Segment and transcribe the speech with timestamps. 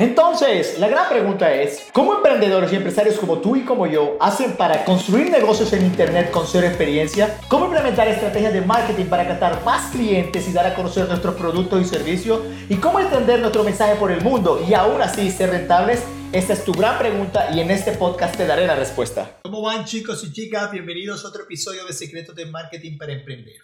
[0.00, 4.56] Entonces, la gran pregunta es, ¿cómo emprendedores y empresarios como tú y como yo hacen
[4.56, 7.38] para construir negocios en Internet con cero experiencia?
[7.48, 11.82] ¿Cómo implementar estrategias de marketing para captar más clientes y dar a conocer nuestros productos
[11.82, 12.40] y servicios?
[12.70, 16.02] ¿Y cómo extender nuestro mensaje por el mundo y aún así ser rentables?
[16.32, 19.40] Esta es tu gran pregunta y en este podcast te daré la respuesta.
[19.42, 20.72] ¿Cómo van chicos y chicas?
[20.72, 23.56] Bienvenidos a otro episodio de Secretos de Marketing para Emprender.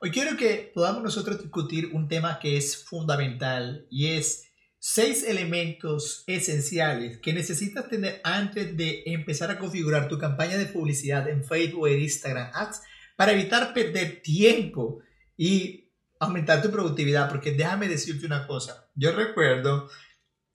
[0.00, 4.51] Hoy quiero que podamos nosotros discutir un tema que es fundamental y es
[4.84, 11.28] seis elementos esenciales que necesitas tener antes de empezar a configurar tu campaña de publicidad
[11.28, 12.82] en Facebook e Instagram Ads
[13.14, 14.98] para evitar perder tiempo
[15.36, 17.28] y aumentar tu productividad.
[17.28, 19.88] Porque déjame decirte una cosa, yo recuerdo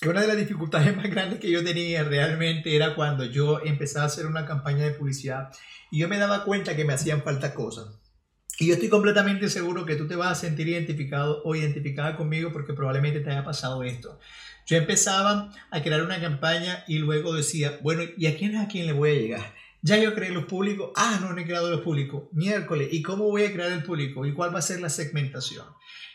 [0.00, 4.04] que una de las dificultades más grandes que yo tenía realmente era cuando yo empezaba
[4.04, 5.50] a hacer una campaña de publicidad
[5.90, 8.00] y yo me daba cuenta que me hacían falta cosas.
[8.58, 12.52] Y yo estoy completamente seguro que tú te vas a sentir identificado o identificada conmigo
[12.52, 14.20] porque probablemente te haya pasado esto.
[14.66, 18.68] Yo empezaba a crear una campaña y luego decía, bueno, ¿y a quién es a
[18.68, 19.54] quién le voy a llegar?
[19.84, 20.92] Ya yo creé los públicos.
[20.96, 22.24] Ah, no, no he creado los públicos.
[22.32, 22.88] Miércoles.
[22.90, 24.24] ¿Y cómo voy a crear el público?
[24.24, 25.66] ¿Y cuál va a ser la segmentación?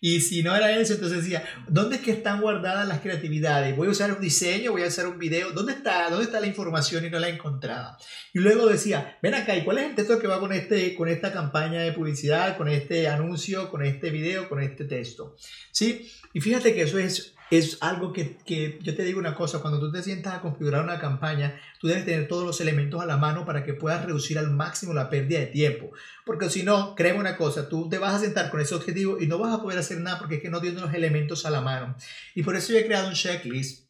[0.00, 3.76] Y si no era eso, entonces decía, ¿dónde es que están guardadas las creatividades?
[3.76, 6.10] Voy a usar un diseño, voy a hacer un video, ¿dónde está?
[6.10, 7.96] ¿Dónde está la información y no la encontraba?
[8.34, 11.08] Y luego decía, ven acá, ¿y cuál es el texto que va con, este, con
[11.08, 15.36] esta campaña de publicidad, con este anuncio, con este video, con este texto?
[15.70, 16.10] ¿Sí?
[16.32, 19.78] Y fíjate que eso es es algo que, que, yo te digo una cosa, cuando
[19.78, 23.18] tú te sientas a configurar una campaña, tú debes tener todos los elementos a la
[23.18, 25.90] mano para que puedas reducir al máximo la pérdida de tiempo.
[26.24, 29.26] Porque si no, créeme una cosa, tú te vas a sentar con ese objetivo y
[29.26, 31.60] no vas a poder hacer nada porque es que no tienes los elementos a la
[31.60, 31.94] mano.
[32.34, 33.86] Y por eso yo he creado un checklist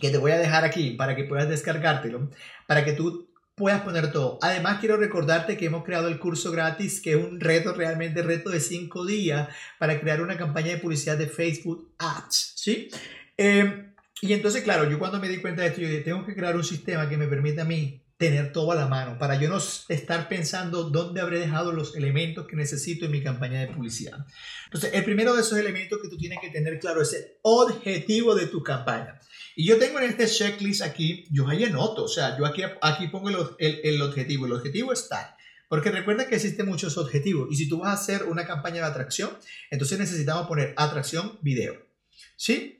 [0.00, 2.30] que te voy a dejar aquí para que puedas descargártelo,
[2.66, 4.38] para que tú puedas poner todo.
[4.42, 8.50] Además, quiero recordarte que hemos creado el curso gratis, que es un reto, realmente reto
[8.50, 12.88] de 5 días para crear una campaña de publicidad de Facebook Ads, ¿sí?
[13.36, 16.34] Em, y entonces, claro, yo cuando me di cuenta de esto, yo dije, tengo que
[16.34, 19.48] crear un sistema que me permita a mí tener todo a la mano, para yo
[19.48, 24.24] no estar pensando dónde habré dejado los elementos que necesito en mi campaña de publicidad.
[24.66, 28.34] Entonces, el primero de esos elementos que tú tienes que tener claro es el objetivo
[28.34, 29.18] de tu campaña.
[29.56, 33.08] Y yo tengo en este checklist aquí, yo ahí anoto, o sea, yo aquí, aquí
[33.08, 34.46] pongo el, el, objetivo.
[34.46, 35.34] El objetivo es tal.
[35.68, 37.48] Porque recuerda que existen muchos objetivos.
[37.50, 39.30] Y si tú vas a hacer una campaña de atracción,
[39.70, 41.74] entonces necesitamos poner atracción video.
[42.36, 42.73] ¿Sí?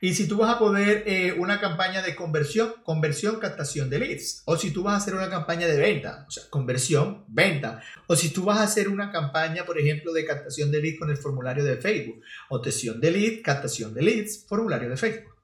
[0.00, 4.42] Y si tú vas a poner eh, una campaña de conversión, conversión, captación de leads.
[4.44, 7.82] O si tú vas a hacer una campaña de venta, o conversión, venta.
[8.06, 11.10] O si tú vas a hacer una campaña, por ejemplo, de captación de leads con
[11.10, 12.22] el formulario de Facebook.
[12.48, 15.34] O tesión de leads, captación de leads, formulario de Facebook.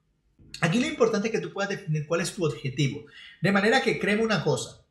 [0.61, 3.07] Aquí lo importante es que tú puedas definir cuál es tu objetivo.
[3.43, 4.83] De manera que créeme una cosa.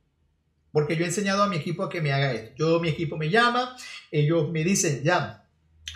[0.72, 2.54] Porque yo he enseñado a mi equipo a que me haga esto.
[2.58, 3.78] Yo, mi equipo me llama,
[4.12, 5.48] ellos me dicen, ya,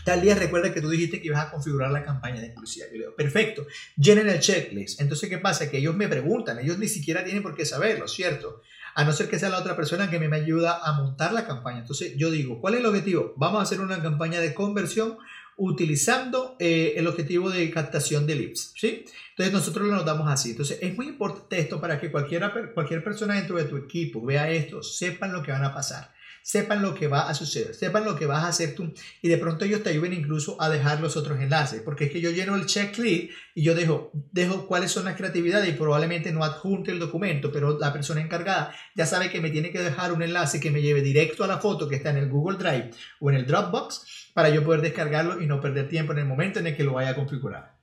[0.07, 2.88] tal día recuerda que tú dijiste que ibas a configurar la campaña de publicidad.
[3.18, 5.01] Perfecto, llenen el checklist.
[5.01, 5.69] Entonces, ¿qué pasa?
[5.69, 8.62] Que ellos me preguntan, ellos ni siquiera tienen por qué saberlo, ¿cierto?
[8.95, 11.79] A no ser que sea la otra persona que me ayuda a montar la campaña.
[11.79, 13.34] Entonces, yo digo, ¿cuál es el objetivo?
[13.35, 15.18] Vamos a hacer una campaña de conversión
[15.57, 19.03] utilizando eh, el objetivo de captación de leads, ¿sí?
[19.31, 20.51] Entonces nosotros lo notamos así.
[20.51, 24.81] Entonces es muy importante esto para que cualquier persona dentro de tu equipo vea esto,
[24.81, 26.13] sepan lo que van a pasar,
[26.47, 29.38] sepan lo que va a suceder, sepan lo que vas a hacer tú y de
[29.38, 32.56] pronto ellos te ayuden incluso a dejar los otros enlaces, porque es que yo lleno
[32.56, 37.00] el checklist y yo dejo, dejo cuáles son las creatividades y probablemente no adjunte el
[37.00, 40.72] documento, pero la persona encargada ya sabe que me tiene que dejar un enlace que
[40.72, 43.46] me lleve directo a la foto que está en el Google Drive o en el
[43.46, 46.86] Dropbox para yo poder descargarlo y no perder tiempo en el momento en el que
[46.86, 47.75] lo vaya a configurar.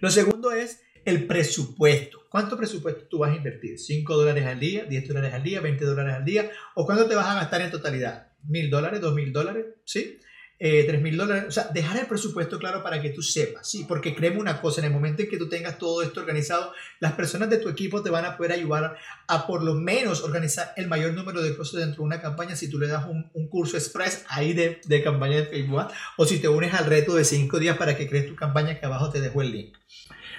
[0.00, 2.24] Lo segundo es el presupuesto.
[2.28, 3.76] ¿Cuánto presupuesto tú vas a invertir?
[3.76, 4.88] ¿5 dólares al día?
[4.88, 5.62] ¿10 dólares al día?
[5.62, 6.50] ¿20 dólares al día?
[6.74, 8.28] ¿O cuánto te vas a gastar en totalidad?
[8.48, 9.00] ¿1000 dólares?
[9.00, 9.66] ¿2000 dólares?
[9.84, 10.18] ¿Sí?
[10.58, 11.44] eh, 3 mil dólares.
[11.48, 13.84] O sea, dejar el presupuesto claro para que tú sepas, ¿sí?
[13.88, 17.12] Porque créeme una cosa, en el momento en que tú tengas todo esto organizado, las
[17.12, 20.86] personas de tu equipo te van a poder ayudar a por lo menos organizar el
[20.86, 23.76] mayor número de cosas dentro de una campaña si tú le das un, un curso
[23.76, 27.58] express ahí de, de, campaña de Facebook o si te unes al reto de 5
[27.58, 29.76] días para que crees tu campaña que abajo te dejo el link.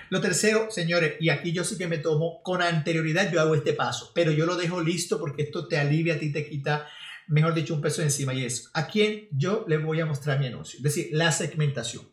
[0.09, 3.73] Lo tercero, señores, y aquí yo sí que me tomo con anterioridad, yo hago este
[3.73, 6.87] paso, pero yo lo dejo listo porque esto te alivia, a ti te quita
[7.27, 10.47] mejor dicho, un peso encima y es a quién yo le voy a mostrar mi
[10.47, 12.07] anuncio, es decir, la segmentación.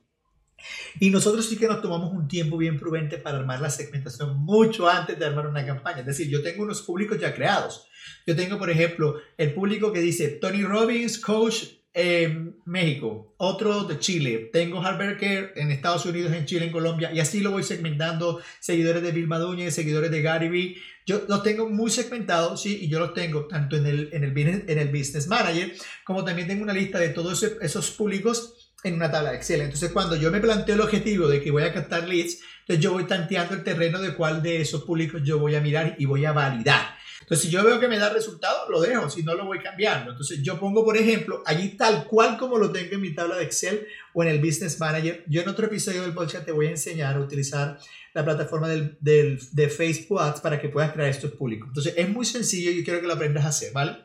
[1.00, 4.88] Y nosotros sí que nos tomamos un tiempo bien prudente para armar la segmentación mucho
[4.88, 6.00] antes de armar una campaña.
[6.00, 7.88] Es decir, yo tengo unos públicos ya creados.
[8.28, 13.98] Yo tengo, por ejemplo, el público que dice Tony Robbins, coach en México, otro de
[13.98, 18.40] Chile, tengo Care en Estados Unidos, en Chile, en Colombia, y así lo voy segmentando,
[18.60, 22.88] seguidores de Bill Maduñez, seguidores de Gary Vee, yo los tengo muy segmentados, sí, y
[22.88, 25.72] yo los tengo tanto en el, en el, business, en el business Manager,
[26.04, 29.60] como también tengo una lista de todos esos públicos en una tabla de Excel.
[29.60, 32.92] Entonces, cuando yo me planteo el objetivo de que voy a captar leads, Entonces yo
[32.92, 36.24] voy tanteando el terreno de cuál de esos públicos yo voy a mirar y voy
[36.24, 36.96] a validar.
[37.32, 40.11] Entonces, si yo veo que me da resultado, lo dejo, si no lo voy cambiando.
[40.11, 43.44] Entonces, yo pongo, por ejemplo, allí tal cual como lo tengo en mi tabla de
[43.44, 45.25] Excel o en el Business Manager.
[45.26, 47.79] Yo en otro episodio del podcast te voy a enseñar a utilizar
[48.12, 51.69] la plataforma del, de Facebook Ads para que puedas crear estos públicos.
[51.69, 53.96] Entonces, es muy sencillo y quiero que lo aprendas a hacer, ¿vale?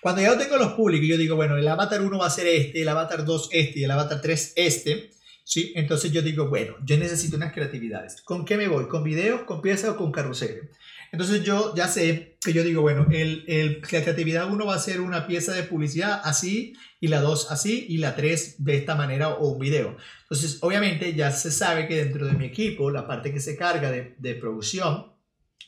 [0.00, 2.80] Cuando ya tengo los públicos, yo digo, bueno, el avatar 1 va a ser este,
[2.80, 5.10] el avatar 2 este y el avatar 3 este.
[5.44, 5.72] ¿sí?
[5.76, 8.22] Entonces yo digo, bueno, yo necesito unas creatividades.
[8.22, 8.88] ¿Con qué me voy?
[8.88, 10.70] ¿Con videos, con piezas o con carrusel?
[11.14, 14.80] Entonces yo ya sé que yo digo, bueno, el, el, la creatividad 1 va a
[14.80, 18.96] ser una pieza de publicidad así, y la 2 así, y la 3 de esta
[18.96, 19.96] manera o un video.
[20.22, 23.92] Entonces, obviamente ya se sabe que dentro de mi equipo, la parte que se carga
[23.92, 25.12] de, de producción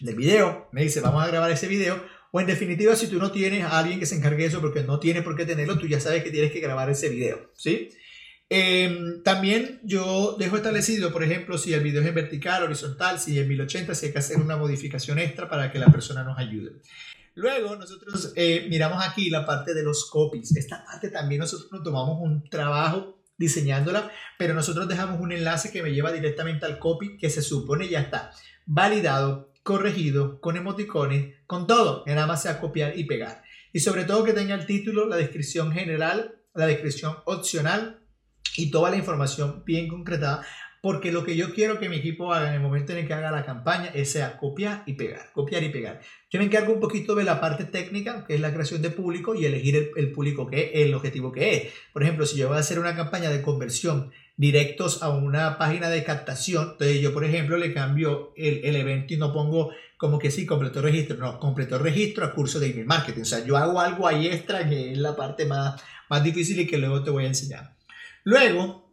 [0.01, 2.03] del video, me dice, vamos a grabar ese video,
[2.33, 4.83] o en definitiva, si tú no tienes a alguien que se encargue de eso porque
[4.83, 7.91] no tiene por qué tenerlo, tú ya sabes que tienes que grabar ese video, ¿sí?
[8.49, 13.39] Eh, también yo dejo establecido, por ejemplo, si el video es en vertical, horizontal, si
[13.39, 16.73] en 1080, si hay que hacer una modificación extra para que la persona nos ayude.
[17.35, 20.57] Luego nosotros eh, miramos aquí la parte de los copies.
[20.57, 25.83] Esta parte también nosotros nos tomamos un trabajo diseñándola, pero nosotros dejamos un enlace que
[25.83, 28.31] me lleva directamente al copy que se supone ya está
[28.65, 32.05] validado, corregido, con emoticones, con todo.
[32.07, 33.43] Nada más sea copiar y pegar.
[33.73, 38.01] Y sobre todo que tenga el título, la descripción general, la descripción opcional
[38.57, 40.43] y toda la información bien concretada,
[40.87, 43.15] porque lo que yo quiero que mi equipo haga en el momento en el que
[43.15, 46.01] haga la campaña es sea copiar y pegar, copiar y pegar.
[46.31, 49.35] Yo me encargo un poquito de la parte técnica, que es la creación de público
[49.35, 51.73] y elegir el, público que es, el objetivo que es.
[51.93, 55.89] Por ejemplo, si yo voy a hacer una campaña de conversión directos a una página
[55.89, 60.19] de captación, entonces yo, por ejemplo, le cambio el, el evento y no pongo como
[60.19, 63.23] que sí, completó registro, no, completó registro a curso de email marketing.
[63.23, 66.67] O sea, yo hago algo ahí extra que es la parte más, más difícil y
[66.67, 67.76] que luego te voy a enseñar.
[68.27, 68.91] Luego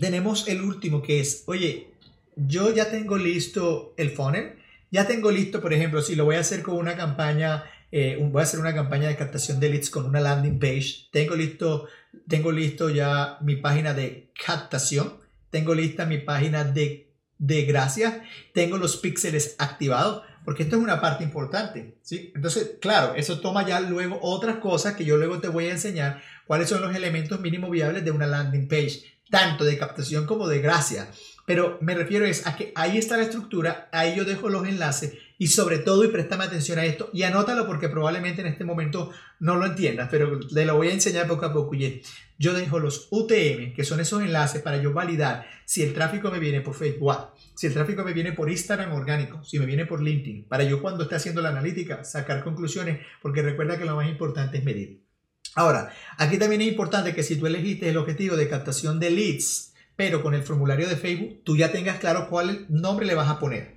[0.00, 1.94] tenemos el último que es, oye,
[2.36, 4.56] yo ya tengo listo el funnel,
[4.90, 8.40] ya tengo listo, por ejemplo, si lo voy a hacer con una campaña, eh, voy
[8.40, 11.88] a hacer una campaña de captación de leads con una landing page, tengo listo,
[12.28, 18.16] tengo listo ya mi página de captación, tengo lista mi página de, de gracias,
[18.52, 22.30] tengo los píxeles activados, porque esto es una parte importante, ¿sí?
[22.32, 26.22] Entonces, claro, eso toma ya luego otras cosas que yo luego te voy a enseñar
[26.46, 30.60] cuáles son los elementos mínimos viables de una landing page, tanto de captación como de
[30.60, 31.08] gracia.
[31.46, 35.14] Pero me refiero es a que ahí está la estructura, ahí yo dejo los enlaces
[35.38, 39.12] y sobre todo, y préstame atención a esto y anótalo porque probablemente en este momento
[39.38, 41.74] no lo entiendas, pero te lo voy a enseñar poco a poco.
[41.76, 42.02] Y
[42.38, 46.40] yo dejo los UTM, que son esos enlaces para yo validar si el tráfico me
[46.40, 50.02] viene por Facebook, si el tráfico me viene por Instagram orgánico, si me viene por
[50.02, 54.08] LinkedIn, para yo cuando esté haciendo la analítica sacar conclusiones, porque recuerda que lo más
[54.08, 55.06] importante es medir.
[55.54, 59.74] Ahora, aquí también es importante que si tú elegiste el objetivo de captación de leads,
[59.96, 63.38] pero con el formulario de Facebook, tú ya tengas claro cuál nombre le vas a
[63.38, 63.74] poner.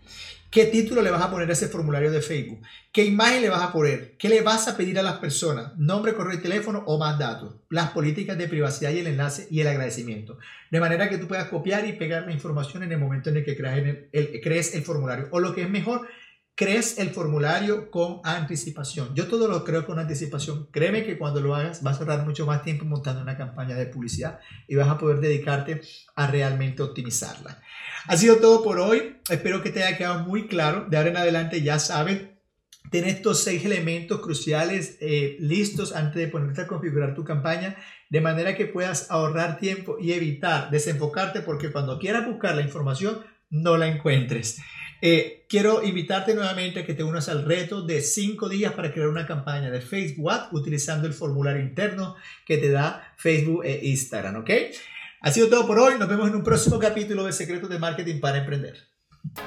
[0.51, 2.62] ¿Qué título le vas a poner a ese formulario de Facebook?
[2.92, 4.16] ¿Qué imagen le vas a poner?
[4.18, 5.77] ¿Qué le vas a pedir a las personas?
[5.77, 7.54] Nombre, correo y teléfono o más datos.
[7.69, 10.39] Las políticas de privacidad y el enlace y el agradecimiento.
[10.71, 13.45] De manera que tú puedas copiar y pegar la información en el momento en el
[13.45, 15.27] que crees el, crees el formulario.
[15.30, 16.07] O lo que es mejor,
[16.59, 19.15] crees el formulario con anticipación.
[19.15, 20.67] Yo todo lo creo con anticipación.
[20.71, 23.85] Créeme que cuando lo hagas vas a ahorrar mucho más tiempo montando una campaña de
[23.85, 25.79] publicidad y vas a poder dedicarte
[26.17, 27.61] a realmente optimizarla.
[28.07, 29.15] Ha sido todo por hoy.
[29.29, 30.85] Espero que te haya quedado muy claro.
[30.89, 32.23] De ahora en adelante ya sabes,
[32.92, 37.78] ten estos seis elementos cruciales eh, listos antes de ponerte a configurar tu campaña,
[38.09, 43.21] de manera que puedas ahorrar tiempo y evitar desenfocarte porque cuando quieras buscar la información
[43.49, 44.59] no la encuentres.
[45.01, 49.07] Eh, quiero invitarte nuevamente a que te unas al reto de cinco días para crear
[49.07, 52.15] una campaña de Facebook utilizando el formulario interno
[52.45, 54.49] que te da Facebook e Instagram, ¿ok?
[55.21, 55.95] Ha sido todo por hoy.
[55.99, 58.89] Nos vemos en un próximo capítulo de Secretos de Marketing para Emprender.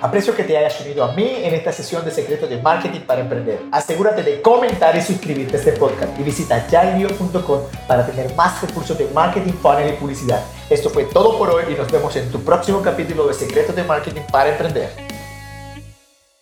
[0.02, 3.22] Aprecio que te hayas unido a mí en esta sesión de Secretos de Marketing para
[3.22, 3.58] Emprender.
[3.72, 8.98] Asegúrate de comentar y suscribirte a este podcast y visita yailio.com para tener más recursos
[8.98, 10.44] de marketing, funnel y publicidad.
[10.68, 13.84] Esto fue todo por hoy y nos vemos en tu próximo capítulo de Secretos de
[13.84, 15.01] Marketing para Emprender.